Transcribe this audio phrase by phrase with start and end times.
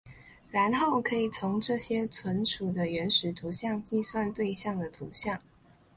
[0.49, 5.39] 然后可以从这些存储的原始图像计算对象的图像。